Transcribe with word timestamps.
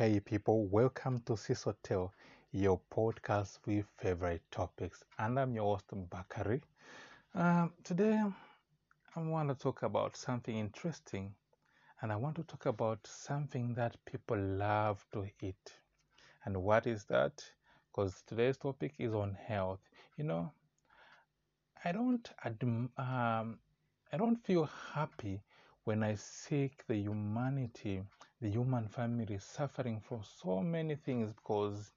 Hey 0.00 0.18
people, 0.20 0.64
welcome 0.68 1.20
to 1.26 1.36
Sis 1.36 1.64
Hotel, 1.64 2.14
your 2.52 2.80
podcast 2.90 3.58
with 3.66 3.84
favorite 3.98 4.42
topics. 4.50 5.04
And 5.18 5.38
I'm 5.38 5.54
your 5.54 5.74
host, 5.76 5.86
Bakari. 6.08 6.62
Um, 7.34 7.74
today, 7.84 8.24
I 9.16 9.20
want 9.20 9.50
to 9.50 9.54
talk 9.54 9.82
about 9.82 10.16
something 10.16 10.56
interesting. 10.56 11.34
And 12.00 12.12
I 12.12 12.16
want 12.16 12.36
to 12.36 12.44
talk 12.44 12.66
about 12.66 13.06
something 13.06 13.74
that 13.74 13.96
people 14.06 14.38
love 14.38 15.04
to 15.12 15.26
eat. 15.42 15.74
And 16.46 16.62
what 16.62 16.86
is 16.86 17.04
that? 17.06 17.44
Because 17.92 18.22
today's 18.26 18.56
topic 18.56 18.94
is 18.98 19.12
on 19.14 19.34
health. 19.34 19.80
You 20.16 20.24
know, 20.24 20.52
I 21.84 21.92
don't 21.92 22.30
um, 22.96 23.58
I 24.12 24.16
don't 24.16 24.36
feel 24.44 24.64
happy 24.94 25.42
when 25.84 26.02
I 26.02 26.14
see 26.14 26.70
the 26.88 26.96
humanity, 26.96 28.02
the 28.40 28.48
human 28.48 28.88
family 28.88 29.34
is 29.34 29.44
suffering 29.44 30.00
from 30.00 30.22
so 30.24 30.60
many 30.60 30.96
things 30.96 31.32
because 31.32 31.92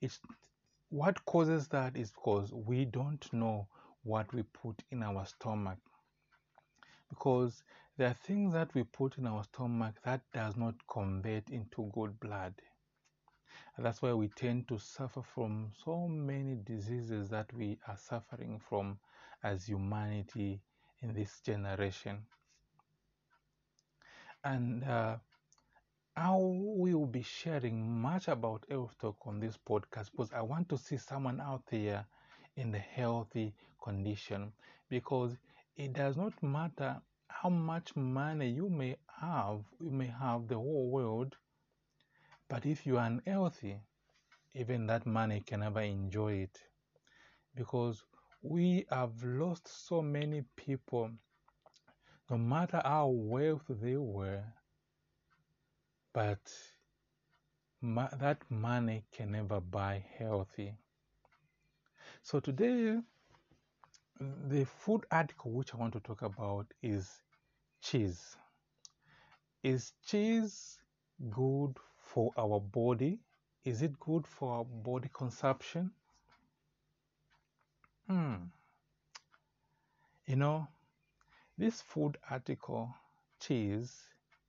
it's 0.00 0.20
what 0.90 1.24
causes 1.24 1.68
that 1.68 1.96
is 1.96 2.10
because 2.12 2.52
we 2.52 2.84
don't 2.84 3.32
know 3.32 3.68
what 4.02 4.32
we 4.32 4.42
put 4.42 4.82
in 4.90 5.02
our 5.02 5.24
stomach. 5.26 5.78
Because 7.08 7.62
there 7.96 8.08
are 8.10 8.14
things 8.14 8.52
that 8.54 8.74
we 8.74 8.84
put 8.84 9.18
in 9.18 9.26
our 9.26 9.44
stomach 9.44 9.96
that 10.04 10.22
does 10.32 10.56
not 10.56 10.74
convert 10.88 11.50
into 11.50 11.90
good 11.92 12.18
blood. 12.20 12.54
And 13.76 13.84
that's 13.84 14.02
why 14.02 14.12
we 14.12 14.28
tend 14.28 14.68
to 14.68 14.78
suffer 14.78 15.22
from 15.22 15.72
so 15.84 16.06
many 16.08 16.54
diseases 16.56 17.28
that 17.30 17.52
we 17.52 17.78
are 17.86 17.96
suffering 17.96 18.58
from 18.58 18.98
as 19.42 19.66
humanity 19.66 20.62
in 21.00 21.14
this 21.14 21.40
generation. 21.40 22.26
And 24.44 24.84
uh, 24.84 25.16
I 26.16 26.36
will 26.36 27.06
be 27.06 27.22
sharing 27.22 28.00
much 28.00 28.28
about 28.28 28.64
health 28.70 28.96
talk 29.00 29.16
on 29.26 29.40
this 29.40 29.56
podcast 29.58 30.12
because 30.12 30.32
I 30.32 30.40
want 30.42 30.68
to 30.68 30.78
see 30.78 30.96
someone 30.96 31.40
out 31.40 31.64
there 31.66 32.06
in 32.56 32.70
the 32.70 32.78
healthy 32.78 33.54
condition 33.82 34.52
because 34.88 35.36
it 35.76 35.92
does 35.92 36.16
not 36.16 36.40
matter 36.42 37.02
how 37.28 37.48
much 37.48 37.96
money 37.96 38.50
you 38.50 38.68
may 38.68 38.96
have, 39.20 39.64
you 39.80 39.90
may 39.90 40.06
have 40.06 40.46
the 40.46 40.54
whole 40.56 40.90
world, 40.90 41.36
but 42.48 42.66
if 42.66 42.86
you 42.86 42.98
are 42.98 43.06
unhealthy, 43.06 43.80
even 44.54 44.86
that 44.86 45.06
money 45.06 45.40
can 45.40 45.60
never 45.60 45.80
enjoy 45.80 46.34
it 46.34 46.58
because 47.54 48.04
we 48.42 48.86
have 48.90 49.22
lost 49.22 49.68
so 49.86 50.02
many 50.02 50.42
people 50.56 51.10
no 52.30 52.38
matter 52.38 52.80
how 52.84 53.08
wealthy 53.08 53.74
they 53.74 53.96
were, 53.96 54.42
but 56.12 56.40
that 58.18 58.38
money 58.50 59.04
can 59.12 59.32
never 59.32 59.60
buy 59.60 60.04
healthy. 60.18 60.74
So 62.22 62.40
today, 62.40 62.98
the 64.48 64.64
food 64.64 65.06
article 65.10 65.52
which 65.52 65.74
I 65.74 65.78
want 65.78 65.92
to 65.94 66.00
talk 66.00 66.22
about 66.22 66.66
is 66.82 67.22
cheese. 67.82 68.36
Is 69.62 69.92
cheese 70.06 70.78
good 71.30 71.76
for 71.98 72.32
our 72.36 72.60
body? 72.60 73.18
Is 73.64 73.82
it 73.82 73.98
good 74.00 74.26
for 74.26 74.52
our 74.52 74.64
body 74.64 75.10
consumption? 75.12 75.90
Hmm. 78.06 78.34
You 80.26 80.36
know, 80.36 80.68
this 81.58 81.80
food 81.82 82.16
article, 82.30 82.94
cheese, 83.40 83.96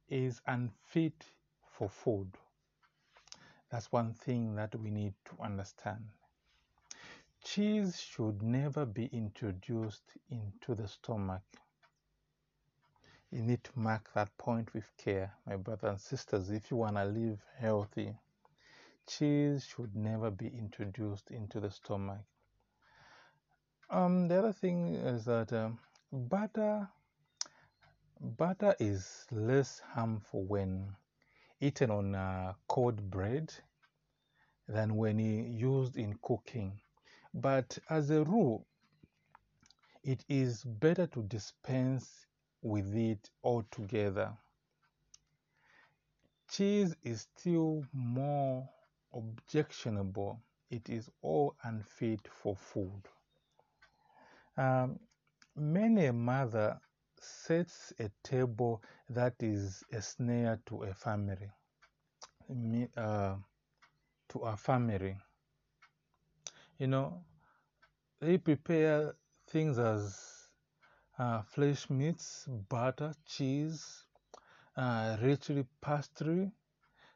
is 0.09 0.42
unfit 0.48 1.25
for 1.72 1.89
food. 1.89 2.30
That's 3.69 3.91
one 3.91 4.14
thing 4.14 4.56
that 4.56 4.75
we 4.75 4.91
need 4.91 5.13
to 5.25 5.44
understand. 5.44 6.06
Cheese 7.44 8.00
should 8.00 8.44
never 8.44 8.85
be 8.85 9.06
introduced 9.13 10.03
into 10.29 10.75
the 10.75 10.88
stomach. 10.88 11.41
You 13.31 13.41
need 13.41 13.63
to 13.63 13.72
mark 13.75 14.13
that 14.13 14.38
point 14.38 14.73
with 14.73 14.85
care, 14.97 15.34
my 15.47 15.56
brothers 15.56 15.90
and 15.90 16.00
sisters, 16.00 16.50
if 16.51 16.69
you 16.69 16.78
want 16.78 16.97
to 16.97 17.06
live 17.06 17.40
healthy. 17.57 18.13
Cheese 19.07 19.66
should 19.66 19.96
never 19.96 20.29
be 20.29 20.47
introduced 20.47 21.31
into 21.31 21.59
the 21.59 21.72
stomach. 21.72 22.22
Um, 23.90 24.28
the 24.28 24.40
other 24.40 24.53
thing 24.53 24.96
is 24.96 25.25
that 25.25 25.51
um, 25.53 25.79
butter 26.12 26.88
Butter 28.23 28.75
is 28.79 29.25
less 29.31 29.79
harmful 29.79 30.44
when 30.44 30.96
eaten 31.61 31.91
on 31.91 32.16
uh, 32.16 32.53
cold 32.67 33.09
bread 33.09 33.53
than 34.67 34.95
when 34.95 35.19
used 35.19 35.97
in 35.97 36.17
cooking. 36.22 36.79
But 37.33 37.77
as 37.89 38.09
a 38.09 38.23
rule, 38.23 38.66
it 40.03 40.25
is 40.27 40.63
better 40.63 41.07
to 41.07 41.23
dispense 41.23 42.25
with 42.61 42.95
it 42.95 43.29
altogether. 43.44 44.33
Cheese 46.49 46.95
is 47.03 47.22
still 47.22 47.85
more 47.93 48.67
objectionable. 49.13 50.41
It 50.69 50.89
is 50.89 51.09
all 51.22 51.55
unfit 51.63 52.28
for 52.28 52.55
food. 52.55 53.03
Um, 54.57 54.99
many 55.55 56.07
a 56.07 56.13
mother 56.13 56.79
sets 57.24 57.94
a 58.00 58.09
table 58.24 58.82
that 59.09 59.36
is 59.42 59.84
a 59.92 60.02
snare 60.02 60.59
to 60.66 60.84
a 60.84 60.94
family, 60.94 61.52
uh, 62.98 63.36
to 64.30 64.40
a 64.40 64.56
family. 64.58 65.16
You 66.78 66.88
know, 66.88 67.24
they 68.20 68.38
prepare 68.38 69.16
things 69.48 69.78
as 69.80 70.50
uh, 71.18 71.42
flesh 71.42 71.90
meats, 71.90 72.48
butter, 72.70 73.14
cheese, 73.26 74.06
uh, 74.78 75.18
richly 75.22 75.66
pastry, 75.82 76.52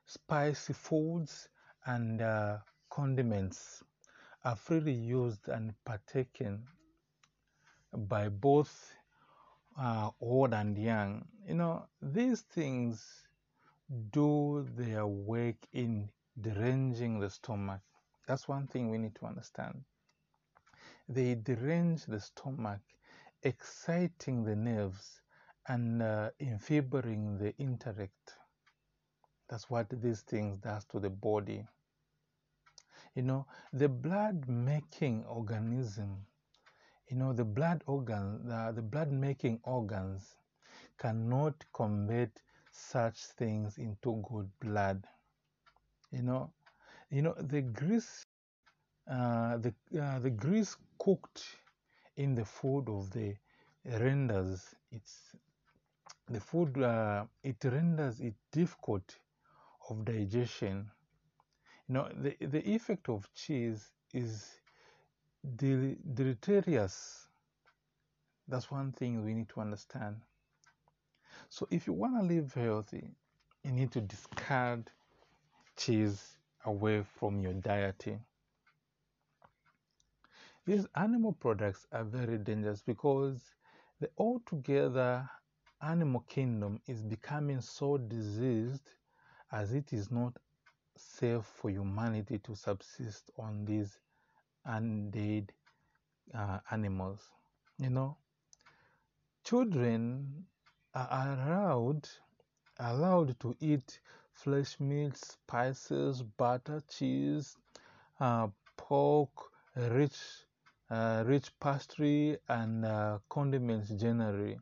spicy 0.06 0.74
foods, 0.74 1.50
and 1.86 2.22
uh, 2.22 2.58
condiments 2.90 3.84
are 4.44 4.56
freely 4.56 4.94
used 4.94 5.48
and 5.50 5.74
partaken 5.86 6.68
by 8.10 8.30
both 8.30 8.96
uh, 9.78 10.09
old 10.22 10.53
and 10.53 10.78
young. 10.78 11.25
You 11.47 11.56
know, 11.56 11.88
these 12.02 12.41
things 12.41 13.28
do 14.12 14.66
their 14.75 15.08
work 15.08 15.56
in 15.74 16.09
deranging 16.41 17.19
the 17.19 17.30
stomach. 17.30 17.81
That's 18.28 18.47
one 18.47 18.68
thing 18.68 18.90
we 18.90 18.97
need 18.97 19.16
to 19.16 19.25
understand. 19.25 19.84
They 21.08 21.36
derange 21.36 22.06
the 22.06 22.19
stomach, 22.19 22.81
exciting 23.44 24.44
the 24.44 24.56
nerves 24.56 25.22
and 25.68 26.02
uh, 26.02 26.31
the 26.40 27.53
intellect. 27.57 28.38
That's 29.50 29.69
what 29.69 29.90
these 30.02 30.22
things 30.22 30.57
does 30.57 30.86
to 30.86 31.00
the 31.00 31.09
body. 31.09 31.66
You 33.16 33.24
know, 33.24 33.46
the 33.74 33.90
blood 33.90 34.47
making 34.50 35.25
organism 35.25 36.25
you 37.10 37.16
know, 37.18 37.34
the 37.34 37.46
blood 37.46 37.84
organ, 37.88 38.48
the, 38.48 38.82
blood 38.82 39.12
making 39.12 39.60
organs 39.64 40.36
cannot 40.98 41.64
convert 41.74 42.42
such 42.72 43.26
things 43.38 43.78
into 43.78 44.24
good 44.30 44.50
blood. 44.60 45.08
You 46.12 46.24
know, 46.24 46.52
you 47.12 47.22
know 47.22 47.34
the 47.40 47.62
grease, 47.62 48.26
uh, 49.10 49.58
the 49.58 49.74
uh, 50.02 50.20
the 50.20 50.30
grease 50.32 50.78
cooked 51.00 51.44
in 52.18 52.36
the 52.36 52.46
food 52.46 52.90
of 52.90 53.12
the 53.12 53.36
renders 53.86 54.76
it's 54.92 55.36
the 56.30 56.40
food 56.40 56.78
uh, 56.81 57.25
it 57.44 57.63
renders 57.63 58.19
it 58.19 58.36
difficult 58.51 59.18
of 59.90 60.06
digestion. 60.06 60.90
You 61.88 61.94
know, 61.96 62.10
the 62.22 62.36
the 62.46 62.62
effect 62.75 63.10
of 63.10 63.28
cheese 63.34 63.92
is 64.13 64.60
deleterious. 65.56 67.27
That's 68.47 68.69
one 68.71 68.92
thing 68.92 69.24
we 69.24 69.33
need 69.33 69.50
to 69.50 69.62
understand. 69.62 70.18
So, 71.50 71.68
if 71.71 71.88
you 71.88 71.94
want 71.94 72.15
to 72.19 72.24
live 72.24 72.53
healthy, 72.53 73.07
you 73.63 73.71
need 73.71 73.92
to 73.92 74.01
discard 74.01 74.89
cheese 75.77 76.38
away 76.65 77.03
from 77.19 77.39
your 77.42 77.53
diet. 77.53 78.06
These 80.65 80.88
animal 80.95 81.33
products 81.33 81.86
are 81.91 82.03
very 82.03 82.38
dangerous 82.39 82.81
because 82.81 83.53
the 84.00 84.09
altogether 84.18 85.30
animal 85.81 86.21
kingdom 86.21 86.80
is 86.88 87.03
becoming 87.03 87.62
so 87.62 87.98
diseased 87.98 88.89
as 89.51 89.74
it 89.74 89.94
is 89.94 90.12
not 90.12 90.38
safe 90.98 91.44
for 91.44 91.69
humanity 91.69 92.39
to 92.39 92.56
subsist 92.56 93.30
on 93.38 93.65
these 93.65 94.00
undead 94.67 95.50
uh, 96.33 96.59
animals. 96.71 97.31
You 97.77 97.89
know, 97.89 98.17
children 99.44 100.45
are 100.94 101.33
allowed 101.33 102.07
allowed 102.79 103.39
to 103.39 103.56
eat 103.59 104.00
flesh 104.33 104.79
meat, 104.79 105.15
spices, 105.17 106.23
butter, 106.23 106.81
cheese, 106.89 107.57
uh, 108.19 108.47
pork, 108.77 109.31
rich, 109.75 110.17
uh, 110.89 111.23
rich 111.25 111.51
pastry, 111.59 112.38
and 112.50 112.85
uh, 112.85 113.19
condiments 113.29 113.89
generally. 113.91 114.59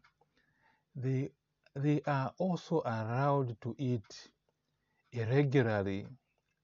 They, 0.96 1.32
they 1.76 2.02
are 2.08 2.34
also 2.40 2.82
allowed 2.86 3.62
to 3.62 3.76
eat 3.78 4.30
irregularly 5.12 6.08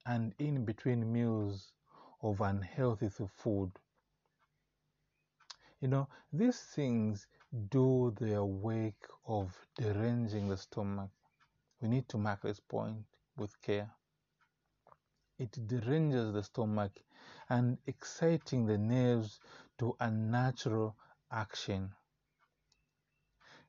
and 0.06 0.34
in 0.40 0.66
between 0.66 1.12
meals 1.12 1.74
of 2.22 2.42
unhealthy 2.42 3.10
food. 3.10 3.72
You 5.82 5.88
know, 5.88 6.08
these 6.34 6.60
things 6.60 7.28
do 7.70 8.14
their 8.20 8.44
work 8.44 9.10
of 9.26 9.56
deranging 9.76 10.50
the 10.50 10.58
stomach. 10.58 11.10
We 11.82 11.88
need 11.88 12.10
to 12.10 12.18
mark 12.18 12.42
this 12.42 12.60
point 12.60 13.06
with 13.38 13.62
care. 13.62 13.90
It 15.38 15.68
deranges 15.68 16.34
the 16.34 16.44
stomach 16.44 16.92
and 17.50 17.78
exciting 17.88 18.66
the 18.66 18.78
nerves 18.78 19.40
to 19.80 19.96
unnatural 20.00 20.96
action 21.32 21.96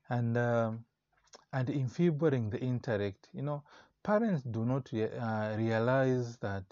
and 0.09 0.37
um, 0.37 0.85
and 1.53 1.69
enfeebling 1.69 2.49
the 2.49 2.59
intellect. 2.59 3.29
You 3.33 3.43
know, 3.43 3.63
parents 4.03 4.43
do 4.43 4.65
not 4.65 4.93
uh, 4.93 5.55
realize 5.57 6.37
that 6.37 6.63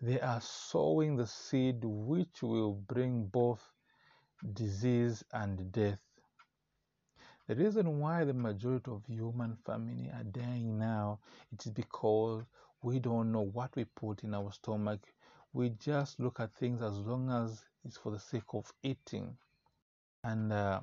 they 0.00 0.20
are 0.20 0.40
sowing 0.40 1.16
the 1.16 1.26
seed 1.26 1.84
which 1.84 2.42
will 2.42 2.74
bring 2.74 3.26
both 3.26 3.72
disease 4.54 5.24
and 5.32 5.72
death. 5.72 5.98
The 7.48 7.56
reason 7.56 7.98
why 7.98 8.24
the 8.24 8.34
majority 8.34 8.90
of 8.90 9.04
human 9.06 9.56
family 9.56 10.10
are 10.10 10.24
dying 10.24 10.78
now 10.78 11.20
it 11.50 11.66
is 11.66 11.72
because 11.72 12.44
we 12.82 13.00
don't 13.00 13.32
know 13.32 13.42
what 13.42 13.74
we 13.76 13.84
put 13.84 14.22
in 14.22 14.34
our 14.34 14.52
stomach. 14.52 15.00
We 15.52 15.70
just 15.70 16.20
look 16.20 16.40
at 16.40 16.54
things 16.54 16.82
as 16.82 16.98
long 16.98 17.30
as 17.30 17.64
it's 17.84 17.96
for 17.96 18.12
the 18.12 18.18
sake 18.20 18.54
of 18.54 18.72
eating 18.82 19.36
and 20.24 20.52
uh, 20.52 20.80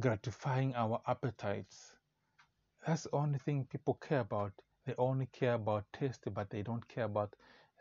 gratifying 0.00 0.74
our 0.74 1.00
appetites. 1.06 1.96
That's 2.86 3.04
the 3.04 3.14
only 3.14 3.38
thing 3.38 3.66
people 3.66 3.94
care 3.94 4.20
about. 4.20 4.52
They 4.86 4.94
only 4.98 5.26
care 5.26 5.54
about 5.54 5.84
taste, 5.92 6.24
but 6.32 6.50
they 6.50 6.62
don't 6.62 6.86
care 6.88 7.04
about 7.04 7.34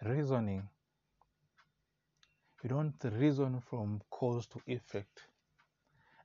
reasoning. 0.03 0.69
We 2.63 2.69
don't 2.69 2.95
reason 3.03 3.61
from 3.61 4.01
cause 4.09 4.47
to 4.47 4.61
effect. 4.67 5.27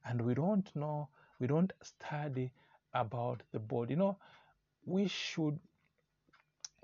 And 0.05 0.23
we 0.23 0.35
don't 0.35 0.75
know, 0.75 1.09
we 1.39 1.47
don't 1.47 1.73
study 1.83 2.53
about 2.95 3.43
the 3.53 3.59
body. 3.59 3.95
You 3.95 3.99
know, 3.99 4.17
we 4.85 5.09
should, 5.09 5.59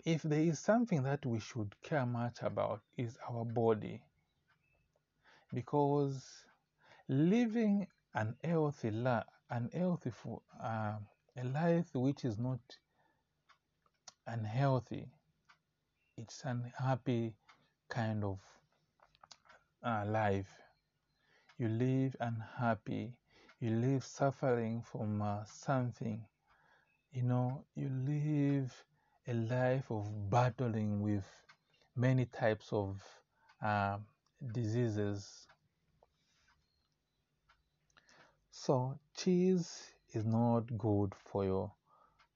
if 0.05 0.23
there 0.23 0.41
is 0.41 0.59
something 0.59 1.03
that 1.03 1.27
we 1.27 1.41
should 1.41 1.75
care 1.83 2.07
much 2.07 2.39
about, 2.43 2.83
is 2.97 3.19
our 3.29 3.45
body. 3.45 4.01
Because 5.53 6.45
living 7.09 7.87
an 8.15 8.37
healthy, 8.45 8.91
life, 8.91 9.25
an 9.51 9.71
healthy, 9.73 10.13
uh, 10.63 10.99
a 11.37 11.45
life 11.45 11.87
which 11.95 12.25
is 12.25 12.39
not 12.39 12.61
unhealthy, 14.27 15.07
it's 16.19 16.43
an 16.45 16.73
happy 16.77 17.33
kind 17.89 18.25
of 18.25 18.41
uh, 19.85 20.05
life. 20.07 20.53
You 21.59 21.69
live 21.69 22.17
unhappy, 22.21 23.13
you 23.61 23.71
live 23.71 24.05
suffering 24.05 24.83
from 24.83 25.23
uh, 25.23 25.45
something. 25.45 26.25
You 27.13 27.23
know, 27.23 27.65
you 27.77 27.89
live 27.91 28.85
a 29.29 29.35
life 29.35 29.91
of 29.91 30.31
battling 30.31 31.03
with 31.03 31.27
many 31.97 32.27
types 32.27 32.73
of 32.73 33.03
uh, 33.63 33.99
diseases. 34.53 35.47
So, 38.51 38.99
cheese 39.17 39.93
is 40.13 40.25
not 40.27 40.77
good 40.79 41.15
for 41.15 41.45
your 41.45 41.73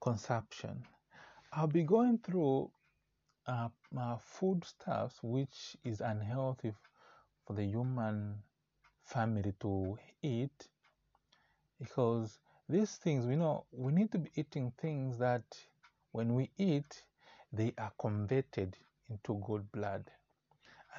consumption. 0.01 0.85
I'll 1.53 1.67
be 1.67 1.83
going 1.83 2.19
through 2.19 2.71
uh, 3.47 3.69
uh, 3.97 4.17
foodstuffs 4.17 5.19
which 5.23 5.75
is 5.83 6.01
unhealthy 6.01 6.73
for 7.45 7.53
the 7.53 7.65
human 7.65 8.35
family 9.05 9.53
to 9.59 9.97
eat 10.21 10.67
because 11.79 12.39
these 12.69 12.95
things 12.97 13.25
we 13.25 13.35
know 13.35 13.65
we 13.71 13.91
need 13.91 14.11
to 14.11 14.17
be 14.17 14.29
eating 14.35 14.71
things 14.77 15.17
that 15.17 15.43
when 16.11 16.33
we 16.33 16.49
eat 16.57 17.03
they 17.51 17.73
are 17.77 17.91
converted 17.99 18.75
into 19.09 19.35
good 19.45 19.71
blood. 19.71 20.09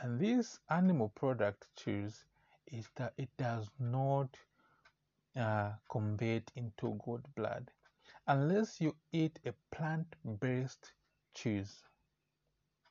And 0.02 0.20
this 0.20 0.60
animal 0.70 1.08
product 1.10 1.66
choose 1.76 2.24
is 2.66 2.88
that 2.96 3.12
it 3.16 3.28
does 3.36 3.70
not 3.78 4.28
uh, 5.36 5.72
convert 5.90 6.50
into 6.56 7.00
good 7.04 7.22
blood. 7.34 7.70
Unless 8.26 8.80
you 8.80 8.94
eat 9.12 9.38
a 9.46 9.52
plant-based 9.74 10.92
cheese 11.34 11.82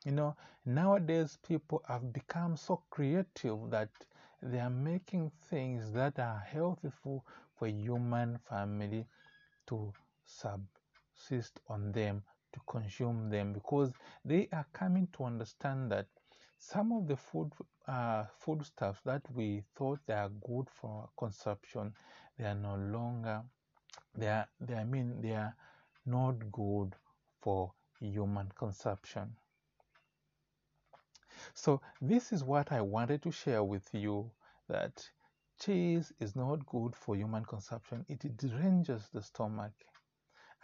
you 0.04 0.12
know, 0.12 0.36
nowadays 0.64 1.38
people 1.46 1.82
have 1.88 2.12
become 2.12 2.56
so 2.56 2.82
creative 2.90 3.70
that 3.70 3.90
they 4.42 4.60
are 4.60 4.70
making 4.70 5.30
things 5.50 5.92
that 5.92 6.18
are 6.18 6.38
healthy 6.38 6.90
for, 7.02 7.22
human 7.60 8.38
family 8.38 9.06
to 9.66 9.92
subsist 10.24 11.60
on 11.68 11.92
them, 11.92 12.22
to 12.52 12.60
consume 12.66 13.30
them, 13.30 13.52
because 13.52 13.92
they 14.24 14.48
are 14.52 14.66
coming 14.72 15.08
to 15.12 15.24
understand 15.24 15.90
that 15.90 16.06
some 16.58 16.92
of 16.92 17.06
the 17.08 17.16
food 17.16 17.50
uh, 17.88 18.24
foodstuffs 18.38 19.00
that 19.04 19.22
we 19.34 19.62
thought 19.74 19.98
they 20.06 20.14
are 20.14 20.28
good 20.46 20.68
for 20.70 21.08
consumption, 21.18 21.94
they 22.38 22.44
are 22.44 22.54
no 22.54 22.74
longer 22.76 23.42
they 24.14 24.28
are 24.28 24.48
they 24.60 24.74
I 24.74 24.84
mean 24.84 25.20
they 25.20 25.32
are 25.34 25.54
not 26.06 26.50
good 26.52 26.94
for 27.40 27.72
human 28.00 28.50
consumption. 28.56 29.36
So 31.54 31.80
this 32.00 32.32
is 32.32 32.44
what 32.44 32.72
I 32.72 32.80
wanted 32.82 33.22
to 33.22 33.30
share 33.32 33.64
with 33.64 33.88
you 33.94 34.30
that 34.68 35.08
cheese 35.60 36.12
is 36.20 36.36
not 36.36 36.66
good 36.66 36.94
for 36.96 37.16
human 37.16 37.44
consumption. 37.44 38.04
It 38.08 38.36
deranges 38.36 39.08
the 39.12 39.22
stomach 39.22 39.72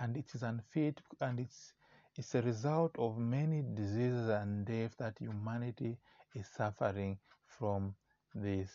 and 0.00 0.16
it 0.16 0.34
is 0.34 0.42
unfit 0.42 1.00
and 1.20 1.40
it's 1.40 1.72
it's 2.16 2.34
a 2.34 2.42
result 2.42 2.90
of 2.98 3.18
many 3.18 3.62
diseases 3.74 4.28
and 4.28 4.66
death 4.66 4.96
that 4.98 5.16
humanity 5.18 5.96
is 6.34 6.48
suffering 6.48 7.18
from 7.46 7.94
this 8.34 8.70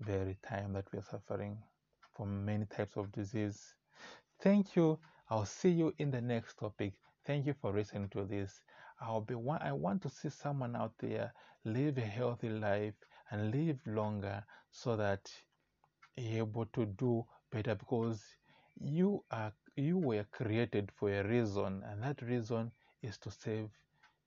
very 0.00 0.36
time 0.46 0.72
that 0.72 0.86
we 0.92 0.98
are 0.98 1.02
suffering 1.10 1.56
from 2.16 2.44
many 2.44 2.66
types 2.66 2.96
of 2.96 3.12
disease. 3.12 3.74
Thank 4.40 4.74
you. 4.76 4.98
I'll 5.30 5.46
see 5.46 5.70
you 5.70 5.94
in 5.98 6.10
the 6.10 6.20
next 6.20 6.58
topic. 6.58 6.94
Thank 7.24 7.46
you 7.46 7.54
for 7.54 7.72
listening 7.72 8.08
to 8.10 8.24
this. 8.24 8.60
I'll 9.02 9.20
be 9.20 9.34
one, 9.34 9.60
I 9.62 9.72
want 9.72 10.02
to 10.02 10.08
see 10.08 10.30
someone 10.30 10.76
out 10.76 10.92
there 10.98 11.32
live 11.64 11.98
a 11.98 12.02
healthy 12.02 12.48
life 12.48 12.94
and 13.30 13.50
live 13.50 13.78
longer 13.86 14.44
so 14.70 14.96
that 14.96 15.30
you're 16.16 16.46
able 16.46 16.66
to 16.66 16.86
do 16.86 17.24
better 17.50 17.74
because 17.74 18.22
you 18.80 19.24
are 19.30 19.52
you 19.76 19.98
were 19.98 20.24
created 20.30 20.90
for 20.94 21.10
a 21.10 21.26
reason 21.26 21.82
and 21.88 22.02
that 22.02 22.20
reason 22.22 22.70
is 23.02 23.18
to 23.18 23.30
save 23.30 23.68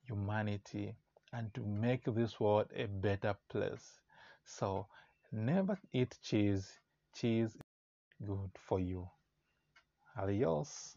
humanity 0.07 0.95
and 1.33 1.53
to 1.53 1.61
make 1.61 2.03
this 2.05 2.39
world 2.39 2.67
a 2.75 2.85
better 2.85 3.35
place. 3.49 4.01
So 4.45 4.87
never 5.31 5.77
eat 5.93 6.17
cheese. 6.23 6.79
Cheese 7.15 7.55
is 7.55 8.27
good 8.27 8.51
for 8.67 8.79
you. 8.79 9.07
Adios 10.17 10.95